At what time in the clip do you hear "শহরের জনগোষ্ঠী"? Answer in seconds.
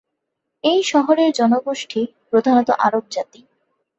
0.83-2.01